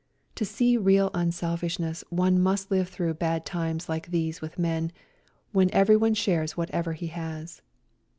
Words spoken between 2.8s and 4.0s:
through bad times